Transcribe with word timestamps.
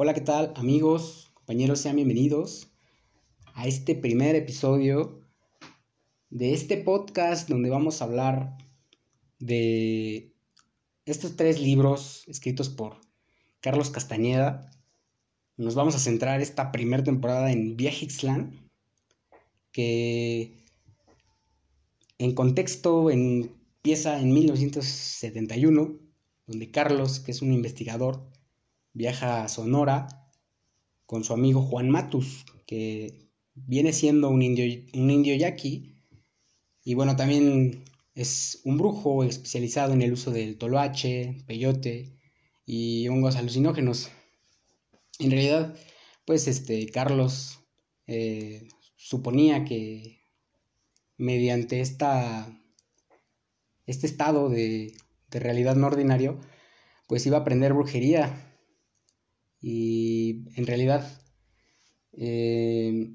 Hola, 0.00 0.14
¿qué 0.14 0.20
tal 0.20 0.52
amigos, 0.54 1.32
compañeros? 1.34 1.80
Sean 1.80 1.96
bienvenidos 1.96 2.70
a 3.54 3.66
este 3.66 3.96
primer 3.96 4.36
episodio 4.36 5.24
de 6.30 6.54
este 6.54 6.76
podcast 6.76 7.48
donde 7.48 7.68
vamos 7.68 8.00
a 8.00 8.04
hablar 8.04 8.56
de 9.40 10.32
estos 11.04 11.34
tres 11.34 11.60
libros 11.60 12.22
escritos 12.28 12.68
por 12.68 13.00
Carlos 13.58 13.90
Castañeda. 13.90 14.70
Nos 15.56 15.74
vamos 15.74 15.96
a 15.96 15.98
centrar 15.98 16.40
esta 16.40 16.70
primera 16.70 17.02
temporada 17.02 17.50
en 17.50 17.76
Viaje 17.76 18.04
Ixtlán, 18.04 18.70
que 19.72 20.62
en 22.18 22.36
contexto 22.36 23.10
empieza 23.10 24.20
en 24.20 24.32
1971, 24.32 25.98
donde 26.46 26.70
Carlos, 26.70 27.18
que 27.18 27.32
es 27.32 27.42
un 27.42 27.52
investigador, 27.52 28.37
viaja 28.98 29.44
a 29.44 29.48
Sonora 29.48 30.08
con 31.06 31.22
su 31.22 31.32
amigo 31.32 31.62
Juan 31.62 31.88
Matus, 31.88 32.44
que 32.66 33.30
viene 33.54 33.92
siendo 33.92 34.28
un 34.28 34.42
indio, 34.42 34.64
un 34.92 35.10
indio 35.10 35.36
yaqui, 35.36 36.02
y 36.82 36.94
bueno, 36.94 37.14
también 37.14 37.84
es 38.16 38.60
un 38.64 38.76
brujo 38.76 39.22
especializado 39.22 39.92
en 39.92 40.02
el 40.02 40.12
uso 40.12 40.32
del 40.32 40.58
toloache, 40.58 41.44
peyote 41.46 42.18
y 42.66 43.06
hongos 43.06 43.36
alucinógenos. 43.36 44.10
En 45.20 45.30
realidad, 45.30 45.76
pues 46.26 46.48
este 46.48 46.86
Carlos 46.86 47.60
eh, 48.08 48.66
suponía 48.96 49.64
que 49.64 50.22
mediante 51.16 51.80
esta, 51.80 52.60
este 53.86 54.08
estado 54.08 54.48
de, 54.48 54.92
de 55.30 55.38
realidad 55.38 55.76
no 55.76 55.86
ordinario, 55.86 56.40
pues 57.06 57.24
iba 57.26 57.38
a 57.38 57.40
aprender 57.42 57.72
brujería 57.74 58.47
y 59.60 60.44
en 60.56 60.66
realidad 60.66 61.22
eh, 62.12 63.10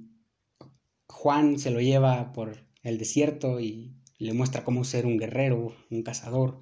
Juan 1.08 1.60
se 1.60 1.72
lo 1.72 1.80
lleva 1.82 2.34
por 2.34 2.58
el 2.84 2.98
desierto 2.98 3.60
y 3.60 3.96
le 4.18 4.34
muestra 4.34 4.64
cómo 4.64 4.84
ser 4.84 5.06
un 5.06 5.18
guerrero, 5.18 5.76
un 5.90 6.04
cazador, 6.04 6.60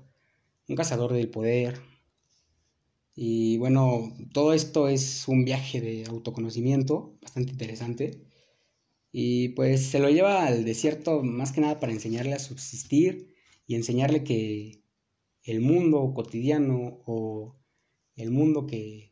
un 0.68 0.76
cazador 0.76 1.14
del 1.14 1.30
poder. 1.30 1.80
Y 3.16 3.58
bueno, 3.58 4.14
todo 4.34 4.54
esto 4.54 4.88
es 4.88 5.28
un 5.28 5.46
viaje 5.46 5.82
de 5.82 6.06
autoconocimiento 6.08 7.18
bastante 7.22 7.52
interesante. 7.52 8.24
Y 9.12 9.50
pues 9.50 9.88
se 9.88 10.00
lo 10.00 10.10
lleva 10.10 10.46
al 10.46 10.64
desierto 10.64 11.22
más 11.24 11.52
que 11.52 11.62
nada 11.62 11.80
para 11.80 11.92
enseñarle 11.92 12.34
a 12.34 12.40
subsistir 12.40 13.36
y 13.68 13.76
enseñarle 13.76 14.24
que 14.24 14.84
el 15.44 15.62
mundo 15.62 16.14
cotidiano 16.14 17.02
o 17.06 17.58
el 18.16 18.32
mundo 18.32 18.68
que 18.68 19.11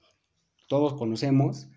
todos 0.69 0.93
conocemos, 0.93 1.67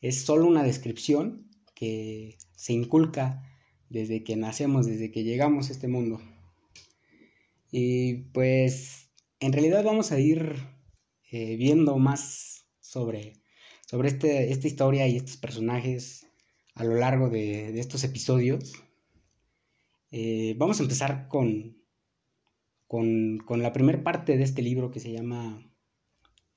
es 0.00 0.22
solo 0.22 0.46
una 0.46 0.62
descripción 0.62 1.48
que 1.74 2.36
se 2.54 2.74
inculca 2.74 3.42
desde 3.88 4.22
que 4.22 4.36
nacemos, 4.36 4.86
desde 4.86 5.10
que 5.10 5.24
llegamos 5.24 5.68
a 5.68 5.72
este 5.72 5.88
mundo. 5.88 6.20
Y 7.70 8.14
pues 8.32 9.10
en 9.40 9.52
realidad 9.52 9.82
vamos 9.82 10.12
a 10.12 10.20
ir 10.20 10.54
eh, 11.30 11.56
viendo 11.56 11.96
más 11.98 12.66
sobre, 12.78 13.40
sobre 13.86 14.08
este, 14.08 14.52
esta 14.52 14.66
historia 14.66 15.08
y 15.08 15.16
estos 15.16 15.38
personajes 15.38 16.26
a 16.74 16.84
lo 16.84 16.96
largo 16.96 17.30
de, 17.30 17.80
estos 17.80 18.04
episodios. 18.04 18.74
Eh, 20.10 20.54
vamos 20.58 20.78
a 20.78 20.82
empezar 20.82 21.26
con, 21.28 21.78
con, 22.86 23.38
con 23.38 23.62
la 23.62 23.72
primera 23.72 24.04
parte 24.04 24.36
de 24.36 24.44
este 24.44 24.60
libro 24.60 24.90
que 24.90 25.00
se 25.00 25.10
llama 25.10 25.71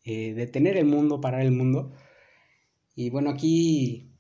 eh, 0.06 0.34
detener 0.34 0.78
el 0.78 0.86
mundo, 0.86 1.20
parar 1.20 1.42
el 1.42 1.52
mundo. 1.52 1.92
Y 2.96 3.10
bueno, 3.10 3.32
aquí 3.32 4.14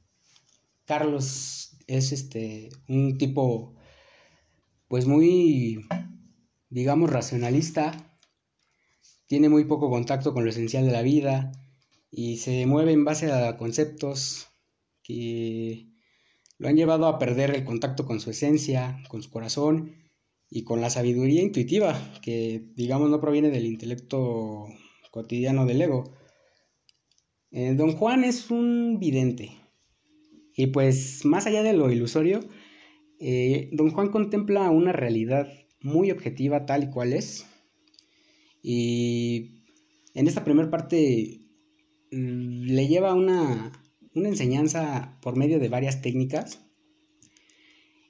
Carlos 0.86 1.78
es 1.88 2.12
este 2.12 2.70
un 2.88 3.18
tipo 3.18 3.76
pues 4.88 5.06
muy 5.06 5.86
digamos 6.70 7.10
racionalista, 7.10 8.20
tiene 9.28 9.50
muy 9.50 9.66
poco 9.66 9.90
contacto 9.90 10.34
con 10.34 10.44
lo 10.44 10.50
esencial 10.50 10.86
de 10.86 10.92
la 10.92 11.02
vida 11.04 11.52
y 12.12 12.38
se 12.38 12.66
mueve 12.66 12.92
en 12.92 13.06
base 13.06 13.32
a 13.32 13.58
conceptos 13.58 14.48
que 15.04 15.88
lo 16.58 16.68
han 16.68 16.76
llevado 16.76 17.08
a 17.08 17.20
perder 17.20 17.56
el 17.56 17.64
contacto 17.64 18.06
con 18.06 18.20
su 18.20 18.30
esencia, 18.32 19.02
con 19.10 19.22
su 19.24 19.30
corazón 19.30 19.96
y 20.50 20.64
con 20.64 20.82
la 20.82 20.90
sabiduría 20.90 21.42
intuitiva, 21.42 21.98
que 22.22 22.72
digamos 22.76 23.10
no 23.10 23.22
proviene 23.22 23.50
del 23.50 23.66
intelecto 23.66 24.68
cotidiano 25.16 25.66
del 25.66 25.82
ego. 25.82 26.04
Eh, 27.52 27.74
don 27.74 27.94
Juan 27.94 28.26
es 28.26 28.52
un 28.52 29.00
vidente. 29.00 29.50
Y 30.58 30.68
pues 30.68 31.24
más 31.24 31.48
allá 31.48 31.64
de 31.64 31.72
lo 31.72 31.90
ilusorio, 31.90 32.42
eh, 33.22 33.70
don 33.72 33.92
Juan 33.92 34.10
contempla 34.10 34.70
una 34.70 34.92
realidad 34.92 35.48
muy 35.82 36.12
objetiva 36.12 36.66
tal 36.66 36.84
y 36.84 36.90
cual 36.90 37.14
es. 37.14 37.46
Y 38.62 39.64
en 40.16 40.28
esta 40.28 40.44
primera 40.44 40.70
parte 40.70 41.40
mm, 42.12 42.66
le 42.66 42.88
lleva 42.90 43.14
una, 43.14 43.72
una 44.16 44.28
enseñanza 44.28 45.18
por 45.22 45.38
medio 45.38 45.60
de 45.60 45.70
varias 45.70 46.02
técnicas. 46.02 46.62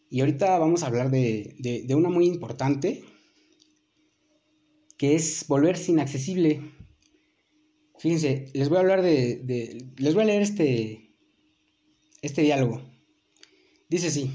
Y 0.10 0.22
ahorita 0.22 0.58
vamos 0.58 0.82
a 0.82 0.88
hablar 0.88 1.12
de, 1.12 1.56
de, 1.60 1.94
una 1.94 2.10
muy 2.10 2.26
importante, 2.26 3.04
que 4.98 5.14
es 5.14 5.46
volverse 5.48 5.92
inaccesible. 5.92 6.62
Fíjense, 7.98 8.52
les 8.54 8.70
voy 8.70 8.78
a 8.78 8.82
hablar 8.82 9.02
de, 9.02 9.78
les 9.98 10.14
voy 10.14 10.24
a 10.24 10.28
leer 10.28 10.42
este, 10.42 11.16
este 12.22 12.42
diálogo. 12.42 12.82
Dice 13.90 14.08
así, 14.08 14.32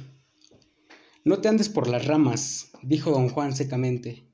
no 1.25 1.41
te 1.41 1.49
andes 1.49 1.69
por 1.69 1.89
las 1.89 2.07
ramas, 2.07 2.71
dijo 2.83 3.11
don 3.11 3.29
Juan 3.29 3.55
secamente. 3.55 4.27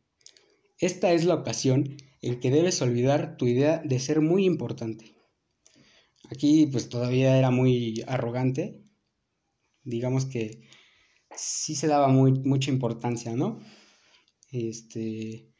Esta 0.79 1.13
es 1.13 1.25
la 1.25 1.35
ocasión 1.35 1.97
en 2.23 2.39
que 2.39 2.51
debes 2.51 2.81
olvidar 2.83 3.37
tu 3.37 3.47
idea 3.47 3.83
de 3.85 3.99
ser 3.99 4.21
muy 4.21 4.45
importante. 4.45 5.17
Aquí 6.31 6.67
pues 6.67 6.89
todavía 6.89 7.39
era 7.39 7.51
muy 7.51 8.05
arrogante. 8.07 8.83
Digamos 9.83 10.27
que 10.27 10.69
sí 11.37 11.75
se 11.75 11.87
daba 11.87 12.09
muy, 12.09 12.33
mucha 12.33 12.71
importancia, 12.71 13.35
¿no? 13.35 13.61
Este, 14.51 15.53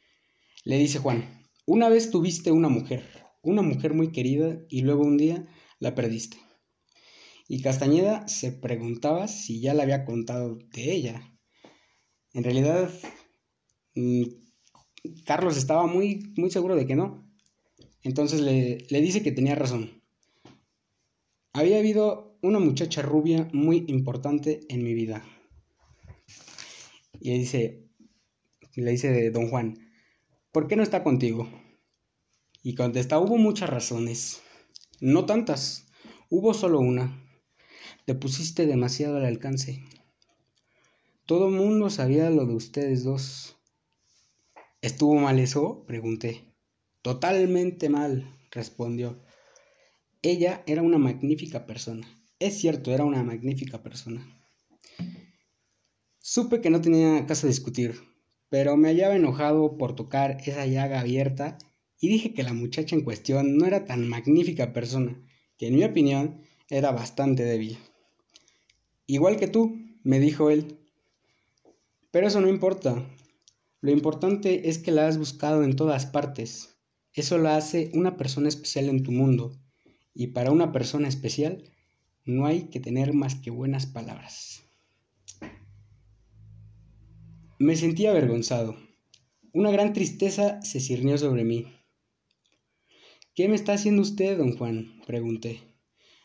le 0.63 0.77
dice 0.77 0.99
Juan, 0.99 1.45
una 1.65 1.89
vez 1.89 2.11
tuviste 2.11 2.51
una 2.51 2.69
mujer, 2.69 3.03
una 3.47 3.61
mujer 3.61 3.93
muy 3.93 4.11
querida 4.11 4.59
y 4.69 4.81
luego 4.81 5.03
un 5.03 5.17
día 5.17 5.47
la 5.79 5.95
perdiste. 5.95 6.37
Y 7.47 7.61
Castañeda 7.61 8.27
se 8.27 8.51
preguntaba 8.51 9.27
si 9.29 9.61
ya 9.61 9.73
le 9.73 9.83
había 9.83 10.03
contado 10.03 10.59
de 10.73 10.91
ella. 10.91 11.33
En 12.33 12.43
realidad, 12.43 12.91
mm, 13.95 14.23
Carlos 15.25 15.55
estaba 15.55 15.87
muy, 15.87 16.33
muy 16.35 16.51
seguro 16.51 16.75
de 16.75 16.85
que 16.85 16.97
no. 16.97 17.25
Entonces 18.03 18.41
le, 18.41 18.85
le 18.89 19.01
dice 19.01 19.23
que 19.23 19.31
tenía 19.31 19.55
razón. 19.55 20.03
Había 21.53 21.79
habido 21.79 22.37
una 22.41 22.59
muchacha 22.59 23.01
rubia 23.01 23.47
muy 23.53 23.85
importante 23.87 24.59
en 24.67 24.83
mi 24.83 24.93
vida. 24.93 25.23
Y 27.21 27.31
le 27.31 27.37
dice, 27.39 27.87
le 28.75 28.91
dice 28.91 29.31
don 29.31 29.49
Juan, 29.49 29.77
¿por 30.51 30.67
qué 30.67 30.75
no 30.75 30.83
está 30.83 31.01
contigo? 31.01 31.47
Y 32.67 32.75
contesta, 32.75 33.17
hubo 33.17 33.37
muchas 33.37 33.69
razones. 33.69 34.41
No 34.99 35.25
tantas, 35.25 35.85
hubo 36.29 36.53
solo 36.53 36.81
una. 36.81 37.17
Te 38.05 38.13
pusiste 38.13 38.65
demasiado 38.65 39.15
al 39.15 39.23
alcance. 39.23 39.85
Todo 41.25 41.47
el 41.47 41.55
mundo 41.55 41.89
sabía 41.89 42.29
lo 42.29 42.45
de 42.45 42.55
ustedes 42.55 43.05
dos. 43.05 43.55
¿Estuvo 44.81 45.15
mal 45.15 45.39
eso? 45.39 45.85
pregunté. 45.87 46.43
Totalmente 47.03 47.87
mal, 47.87 48.37
respondió. 48.51 49.23
Ella 50.21 50.61
era 50.67 50.81
una 50.81 50.97
magnífica 50.97 51.67
persona. 51.67 52.05
Es 52.37 52.57
cierto, 52.57 52.93
era 52.93 53.05
una 53.05 53.23
magnífica 53.23 53.81
persona. 53.81 54.27
Supe 56.19 56.59
que 56.59 56.69
no 56.69 56.81
tenía 56.81 57.25
caso 57.27 57.47
discutir, 57.47 57.97
pero 58.49 58.75
me 58.75 58.89
hallaba 58.89 59.15
enojado 59.15 59.77
por 59.77 59.95
tocar 59.95 60.41
esa 60.45 60.65
llaga 60.65 60.99
abierta 60.99 61.57
y 61.99 62.09
dije 62.09 62.33
que 62.33 62.43
la 62.43 62.53
muchacha 62.53 62.95
en 62.95 63.03
cuestión 63.03 63.57
no 63.57 63.65
era 63.65 63.85
tan 63.85 64.07
magnífica 64.07 64.73
persona, 64.73 65.21
que 65.57 65.67
en 65.67 65.75
mi 65.75 65.83
opinión 65.83 66.41
era 66.69 66.91
bastante 66.91 67.43
débil. 67.43 67.77
Igual 69.05 69.37
que 69.37 69.47
tú, 69.47 69.77
me 70.03 70.19
dijo 70.19 70.49
él. 70.49 70.79
Pero 72.11 72.27
eso 72.27 72.41
no 72.41 72.49
importa. 72.49 73.05
Lo 73.81 73.91
importante 73.91 74.69
es 74.69 74.79
que 74.79 74.91
la 74.91 75.07
has 75.07 75.17
buscado 75.17 75.63
en 75.63 75.75
todas 75.75 76.05
partes. 76.05 76.77
Eso 77.13 77.37
la 77.37 77.55
hace 77.55 77.91
una 77.93 78.17
persona 78.17 78.47
especial 78.49 78.89
en 78.89 79.03
tu 79.03 79.11
mundo. 79.11 79.57
Y 80.13 80.27
para 80.27 80.51
una 80.51 80.71
persona 80.71 81.07
especial 81.07 81.63
no 82.25 82.45
hay 82.45 82.69
que 82.69 82.79
tener 82.79 83.13
más 83.13 83.35
que 83.35 83.49
buenas 83.49 83.85
palabras. 83.85 84.63
Me 87.59 87.75
sentí 87.75 88.05
avergonzado. 88.05 88.75
Una 89.53 89.71
gran 89.71 89.93
tristeza 89.93 90.61
se 90.61 90.79
cirnió 90.79 91.17
sobre 91.17 91.43
mí. 91.43 91.76
¿Qué 93.37 93.47
me 93.47 93.55
está 93.55 93.73
haciendo 93.73 94.01
usted, 94.01 94.35
don 94.35 94.57
Juan? 94.57 94.99
pregunté. 95.05 95.61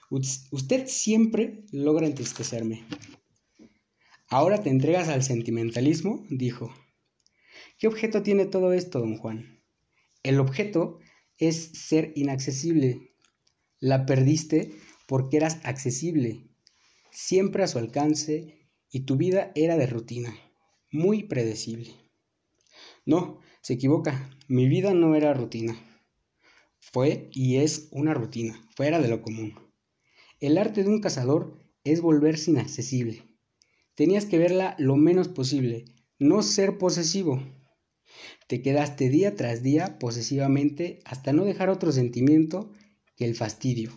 Usted 0.09 0.87
siempre 0.87 1.62
logra 1.70 2.06
entristecerme. 2.06 2.87
Ahora 4.29 4.62
te 4.62 4.70
entregas 4.70 5.09
al 5.09 5.23
sentimentalismo, 5.23 6.25
dijo. 6.31 6.75
¿Qué 7.79 7.87
objeto 7.87 8.23
tiene 8.23 8.47
todo 8.47 8.73
esto, 8.73 8.99
don 9.00 9.19
Juan? 9.19 9.62
El 10.23 10.41
objeto 10.41 11.00
es 11.37 11.73
ser 11.75 12.14
inaccesible. 12.17 13.12
La 13.79 14.06
perdiste 14.06 14.73
porque 15.06 15.37
eras 15.37 15.61
accesible, 15.64 16.49
siempre 17.11 17.62
a 17.62 17.69
su 17.69 17.76
alcance, 17.76 18.70
y 18.91 19.00
tu 19.00 19.19
vida 19.19 19.53
era 19.55 19.76
de 19.76 19.87
rutina, 19.87 20.35
muy 20.91 21.25
predecible. 21.25 21.91
No, 23.05 23.38
se 23.61 23.75
equivoca, 23.75 24.31
mi 24.49 24.67
vida 24.67 24.94
no 24.94 25.14
era 25.14 25.35
rutina. 25.35 25.76
Fue 26.90 27.31
y 27.32 27.58
es 27.58 27.88
una 27.93 28.12
rutina, 28.12 28.61
fuera 28.75 28.99
de 28.99 29.08
lo 29.08 29.23
común. 29.23 29.55
El 30.40 30.58
arte 30.58 30.82
de 30.82 30.90
un 30.90 31.00
cazador 31.00 31.56
es 31.84 32.00
volverse 32.00 32.50
inaccesible. 32.50 33.23
Tenías 33.94 34.26
que 34.26 34.37
verla 34.37 34.75
lo 34.79 34.96
menos 34.96 35.29
posible, 35.29 35.84
no 36.19 36.43
ser 36.43 36.79
posesivo. 36.79 37.40
Te 38.49 38.62
quedaste 38.62 39.08
día 39.11 39.37
tras 39.37 39.62
día 39.62 40.00
posesivamente 40.00 40.99
hasta 41.05 41.32
no 41.32 41.44
dejar 41.44 41.70
otro 41.70 41.93
sentimiento 41.93 42.73
que 43.17 43.26
el 43.26 43.37
fastidio. 43.37 43.93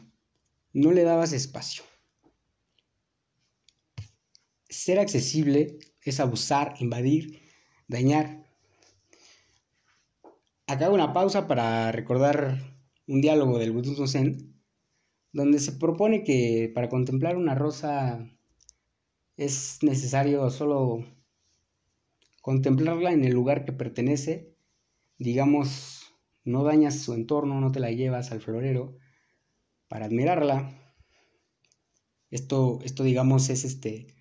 No 0.72 0.92
le 0.92 1.04
dabas 1.04 1.34
espacio. 1.34 1.84
Ser 4.70 5.00
accesible 5.00 5.80
es 6.04 6.20
abusar, 6.20 6.76
invadir, 6.80 7.42
dañar. 7.88 8.46
Acá 10.68 10.92
una 10.92 11.14
pausa 11.14 11.48
para 11.48 11.92
recordar 11.92 12.75
un 13.08 13.22
diálogo 13.22 13.60
del 13.60 13.72
budismo 13.72 14.08
zen, 14.08 14.56
donde 15.32 15.60
se 15.60 15.74
propone 15.74 16.24
que 16.24 16.72
para 16.74 16.90
contemplar 16.90 17.38
una 17.38 17.56
rosa 17.56 18.30
es 19.38 19.80
necesario 19.82 20.50
solo 20.50 21.06
contemplarla 22.42 23.12
en 23.12 23.26
el 23.26 23.34
lugar 23.34 23.66
que 23.66 23.74
pertenece, 23.74 24.56
digamos, 25.18 26.14
no 26.44 26.64
dañas 26.64 27.00
su 27.00 27.14
entorno, 27.14 27.60
no 27.60 27.72
te 27.72 27.80
la 27.80 27.92
llevas 27.92 28.32
al 28.32 28.40
florero 28.40 28.98
para 29.88 30.06
admirarla. 30.06 30.72
Esto, 32.30 32.80
esto 32.84 33.04
digamos, 33.04 33.50
es 33.50 33.66
este, 33.66 34.16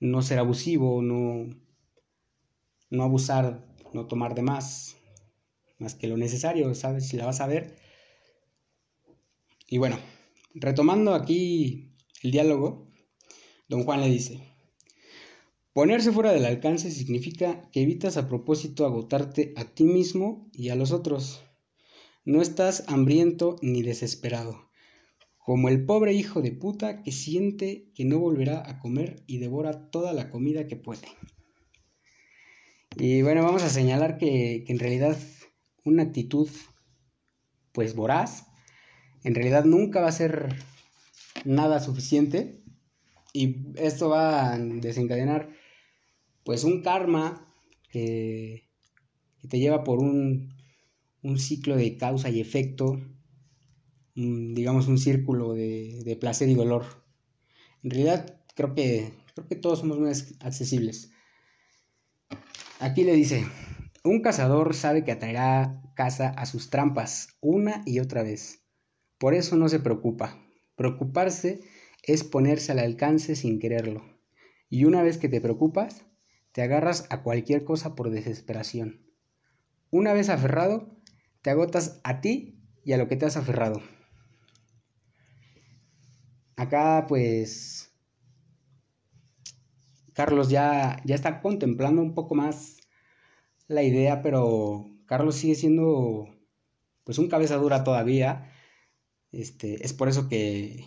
no 0.00 0.22
ser 0.22 0.38
abusivo, 0.38 1.02
no, 1.02 1.46
no 2.90 3.02
abusar, 3.02 3.64
no 3.92 4.06
tomar 4.06 4.34
de 4.34 4.42
más, 4.42 4.96
más 5.78 5.94
que 5.94 6.08
lo 6.08 6.16
necesario, 6.16 6.74
¿sabes? 6.74 7.08
Si 7.08 7.16
la 7.16 7.26
vas 7.26 7.40
a 7.40 7.46
ver. 7.46 7.76
Y 9.72 9.78
bueno, 9.78 9.98
retomando 10.54 11.14
aquí 11.14 11.94
el 12.22 12.30
diálogo, 12.30 12.90
Don 13.70 13.84
Juan 13.84 14.02
le 14.02 14.10
dice, 14.10 14.38
ponerse 15.72 16.12
fuera 16.12 16.30
del 16.30 16.44
alcance 16.44 16.90
significa 16.90 17.70
que 17.70 17.80
evitas 17.80 18.18
a 18.18 18.28
propósito 18.28 18.84
agotarte 18.84 19.54
a 19.56 19.64
ti 19.64 19.84
mismo 19.84 20.50
y 20.52 20.68
a 20.68 20.74
los 20.74 20.92
otros. 20.92 21.42
No 22.26 22.42
estás 22.42 22.84
hambriento 22.86 23.56
ni 23.62 23.80
desesperado, 23.80 24.68
como 25.38 25.70
el 25.70 25.86
pobre 25.86 26.12
hijo 26.12 26.42
de 26.42 26.52
puta 26.52 27.02
que 27.02 27.10
siente 27.10 27.90
que 27.94 28.04
no 28.04 28.18
volverá 28.18 28.68
a 28.68 28.78
comer 28.78 29.24
y 29.26 29.38
devora 29.38 29.88
toda 29.88 30.12
la 30.12 30.28
comida 30.28 30.66
que 30.66 30.76
puede. 30.76 31.08
Y 32.98 33.22
bueno, 33.22 33.42
vamos 33.42 33.62
a 33.62 33.70
señalar 33.70 34.18
que, 34.18 34.64
que 34.66 34.72
en 34.74 34.78
realidad 34.78 35.16
una 35.82 36.02
actitud 36.02 36.50
pues 37.72 37.96
voraz, 37.96 38.51
en 39.24 39.34
realidad 39.34 39.64
nunca 39.64 40.00
va 40.00 40.08
a 40.08 40.12
ser 40.12 40.56
nada 41.44 41.80
suficiente 41.80 42.62
y 43.32 43.56
esto 43.76 44.08
va 44.08 44.52
a 44.52 44.58
desencadenar 44.58 45.50
pues 46.44 46.64
un 46.64 46.82
karma 46.82 47.46
que, 47.90 48.68
te 49.48 49.58
lleva 49.58 49.82
por 49.84 49.98
un, 49.98 50.54
un, 51.22 51.38
ciclo 51.38 51.76
de 51.76 51.96
causa 51.96 52.30
y 52.30 52.40
efecto, 52.40 53.00
digamos 54.14 54.86
un 54.86 54.98
círculo 54.98 55.54
de, 55.54 56.00
de, 56.04 56.16
placer 56.16 56.48
y 56.48 56.54
dolor. 56.54 56.84
En 57.82 57.90
realidad 57.90 58.40
creo 58.54 58.74
que, 58.74 59.12
creo 59.34 59.48
que 59.48 59.56
todos 59.56 59.80
somos 59.80 59.98
muy 59.98 60.10
accesibles. 60.10 61.10
Aquí 62.78 63.02
le 63.04 63.14
dice, 63.14 63.44
un 64.04 64.22
cazador 64.22 64.74
sabe 64.74 65.04
que 65.04 65.12
atraerá 65.12 65.82
caza 65.94 66.28
a 66.30 66.46
sus 66.46 66.70
trampas 66.70 67.36
una 67.40 67.82
y 67.84 68.00
otra 68.00 68.22
vez. 68.22 68.61
Por 69.22 69.34
eso 69.34 69.54
no 69.54 69.68
se 69.68 69.78
preocupa. 69.78 70.36
Preocuparse 70.74 71.60
es 72.02 72.24
ponerse 72.24 72.72
al 72.72 72.80
alcance 72.80 73.36
sin 73.36 73.60
quererlo. 73.60 74.02
Y 74.68 74.84
una 74.84 75.00
vez 75.00 75.16
que 75.16 75.28
te 75.28 75.40
preocupas, 75.40 76.04
te 76.50 76.60
agarras 76.60 77.06
a 77.08 77.22
cualquier 77.22 77.62
cosa 77.62 77.94
por 77.94 78.10
desesperación. 78.10 79.06
Una 79.92 80.12
vez 80.12 80.28
aferrado, 80.28 80.96
te 81.40 81.50
agotas 81.50 82.00
a 82.02 82.20
ti 82.20 82.64
y 82.84 82.94
a 82.94 82.96
lo 82.96 83.06
que 83.06 83.14
te 83.14 83.24
has 83.24 83.36
aferrado. 83.36 83.80
Acá 86.56 87.04
pues 87.06 87.92
Carlos 90.14 90.48
ya, 90.48 91.00
ya 91.04 91.14
está 91.14 91.40
contemplando 91.42 92.02
un 92.02 92.14
poco 92.14 92.34
más 92.34 92.78
la 93.68 93.84
idea, 93.84 94.20
pero 94.20 94.90
Carlos 95.06 95.36
sigue 95.36 95.54
siendo 95.54 96.26
pues 97.04 97.18
un 97.18 97.28
cabeza 97.28 97.54
dura 97.54 97.84
todavía. 97.84 98.48
Este, 99.32 99.84
es 99.84 99.92
por 99.92 100.08
eso 100.08 100.28
que 100.28 100.84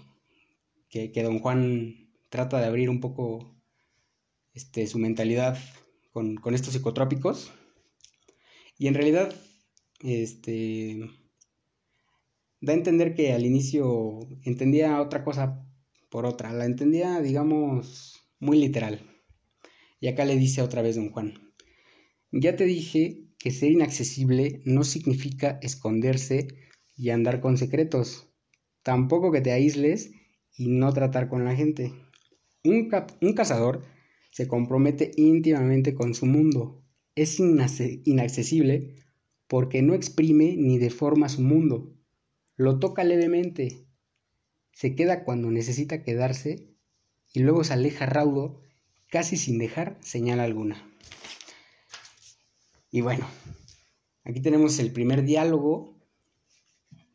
que, 1.12 1.24
don 1.24 1.40
Juan 1.40 2.10
trata 2.30 2.60
de 2.60 2.66
abrir 2.66 2.90
un 2.90 3.02
poco 3.02 3.54
este, 4.54 4.88
su 4.88 4.98
mentalidad 4.98 5.58
con, 6.12 6.40
estos 6.54 6.74
psicotrópicos. 6.74 7.52
Y 8.78 8.88
en 8.88 8.94
realidad, 8.94 9.36
este, 10.02 11.10
da 12.62 12.74
a 12.74 12.76
entender 12.76 13.14
que 13.14 13.34
al 13.34 13.46
inicio 13.46 14.20
entendía 14.44 15.02
otra 15.02 15.24
cosa 15.24 15.66
por 16.10 16.26
otra, 16.26 16.54
la 16.54 16.66
entendía, 16.66 17.20
digamos, 17.20 18.22
muy 18.40 18.58
literal. 18.58 19.02
Y 20.00 20.08
acá 20.08 20.24
le 20.24 20.38
dice 20.38 20.62
otra 20.62 20.82
vez 20.82 20.96
don 20.96 21.12
Juan, 21.12 21.54
ya 22.32 22.56
te 22.56 22.66
dije 22.66 23.28
que 23.38 23.52
ser 23.52 23.72
inaccesible 23.72 24.62
no 24.66 24.84
significa 24.84 25.60
esconderse 25.62 26.48
y 26.96 27.10
andar 27.10 27.42
con 27.42 27.58
secretos, 27.58 28.25
tampoco 28.86 29.32
que 29.32 29.42
te 29.42 29.52
aísles 29.52 30.12
y 30.56 30.68
no 30.68 30.94
tratar 30.94 31.28
con 31.28 31.44
la 31.44 31.56
gente. 31.56 31.92
Un, 32.64 32.88
cazador 33.34 33.84
se 34.30 34.48
compromete 34.48 35.10
íntimamente 35.18 35.96
con 35.96 36.14
su 36.14 36.28
mundo. 36.28 36.84
Es 37.16 37.40
inaccesible 37.40 38.96
porque 39.48 39.82
no 39.82 39.96
exprime 39.96 40.56
ni 40.56 40.78
deforma 40.78 41.30
su 41.30 41.42
mundo. 41.42 41.96
Lo 42.58 42.78
toca 42.78 43.04
levemente. 43.04 43.88
Se 44.72 44.96
queda 44.96 45.24
cuando 45.24 45.50
necesita 45.50 46.04
quedarse 46.04 46.70
y 47.34 47.40
luego 47.40 47.64
se 47.64 47.74
aleja 47.74 48.06
raudo, 48.06 48.62
casi 49.10 49.36
sin 49.36 49.58
dejar 49.58 49.98
señal 50.02 50.40
alguna. 50.40 50.88
Y 52.92 53.02
bueno, 53.02 53.26
aquí 54.24 54.42
tenemos 54.42 54.78
el 54.78 54.92
primer 54.92 55.24
diálogo 55.24 55.98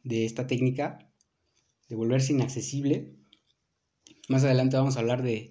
de 0.03 0.25
esta 0.25 0.49
técnica 0.49 1.10
de 1.91 1.97
volverse 1.97 2.33
inaccesible 2.33 3.21
más 4.31 4.45
adelante 4.45 4.77
vamos 4.77 4.97
a 4.97 5.01
hablar 5.01 5.25
de, 5.25 5.49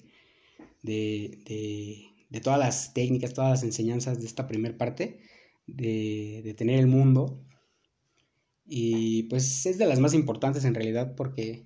de, 0.81 2.41
todas 2.41 2.57
las 2.57 2.93
técnicas, 2.93 3.33
todas 3.33 3.51
las 3.51 3.63
enseñanzas 3.63 4.21
de 4.21 4.25
esta 4.25 4.47
primera 4.47 4.77
parte, 4.77 5.19
de, 5.67 6.55
tener 6.57 6.79
el 6.79 6.87
mundo. 6.87 7.45
Y 8.65 9.23
pues 9.23 9.65
es 9.65 9.77
de 9.77 9.85
las 9.85 9.99
más 9.99 10.13
importantes 10.13 10.63
en 10.63 10.75
realidad 10.75 11.13
porque 11.15 11.65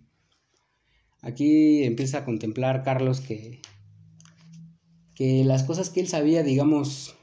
aquí 1.22 1.84
empieza 1.84 2.20
a 2.20 2.26
contemplar 2.26 2.82
Carlos 2.82 3.22
que, 3.22 3.62
que 5.14 5.44
las 5.44 5.64
cosas 5.64 5.92
que 5.92 6.00
él 6.00 6.08
sabía, 6.08 6.42
digamos, 6.42 7.16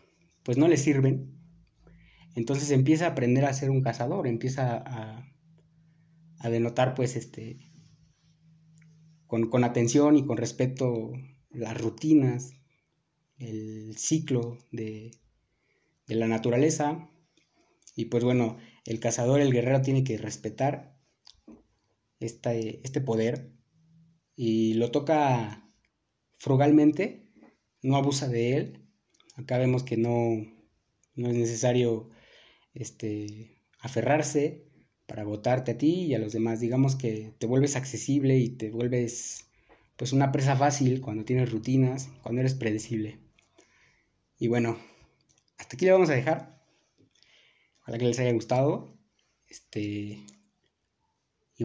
pues 0.45 0.57
no 0.57 0.69
le 0.69 0.77
sirven. 0.77 1.35
Entonces 2.37 2.71
empieza 2.71 3.07
a 3.07 3.11
aprender 3.11 3.45
a 3.45 3.55
ser 3.55 3.71
un 3.71 3.83
cazador, 3.83 4.29
empieza 4.29 4.77
a, 4.77 5.30
a 6.41 6.51
denotar 6.51 6.95
pues 6.95 7.17
este 7.17 7.71
con, 9.27 9.63
atención 9.63 10.17
y 10.17 10.27
con 10.27 10.37
respeto 10.37 11.13
las 11.51 11.81
rutinas, 11.81 12.51
el 13.39 13.97
ciclo 13.97 14.59
de, 14.73 15.13
la 16.09 16.27
naturaleza. 16.27 17.09
Y 17.95 18.07
pues 18.07 18.25
bueno, 18.25 18.57
el 18.85 18.99
cazador, 18.99 19.41
el 19.41 19.53
guerrero 19.53 19.83
tiene 19.83 20.03
que 20.03 20.19
respetar 20.19 20.99
este, 22.19 22.81
este 22.83 23.01
poder 23.01 23.53
y 24.35 24.75
lo 24.75 24.91
toca 24.91 25.71
frugalmente, 26.39 27.31
no 27.83 27.97
abusa 27.97 28.27
de 28.27 28.57
él. 28.57 28.89
Acá 29.37 29.59
vemos 29.59 29.85
que 29.85 29.97
no, 29.97 30.37
no 31.15 31.29
es 31.29 31.37
necesario 31.37 32.09
este, 32.75 33.63
aferrarse 33.79 34.71
para 35.11 35.23
agotarte 35.23 35.73
a 35.73 35.77
ti 35.77 36.05
y 36.05 36.15
a 36.15 36.21
los 36.21 36.33
demás. 36.33 36.61
Digamos 36.61 36.95
que 36.95 37.35
te 37.39 37.49
vuelves 37.49 37.75
accesible 37.75 38.39
y 38.39 38.51
te 38.51 38.71
vuelves 38.71 39.45
pues 39.97 40.13
una 40.13 40.31
presa 40.31 40.55
fácil 40.55 41.01
cuando 41.01 41.25
tienes 41.25 41.51
rutinas, 41.51 42.09
cuando 42.23 42.43
eres 42.43 42.55
predecible. 42.55 43.19
Y 44.39 44.47
bueno, 44.47 44.79
hasta 45.59 45.75
aquí 45.75 45.85
le 45.85 45.91
vamos 45.91 46.11
a 46.11 46.15
dejar. 46.15 46.63
Ojalá 47.81 47.99
que 47.99 48.05
les 48.05 48.21
haya 48.21 48.33
gustado. 48.33 48.97
Este, 49.49 50.25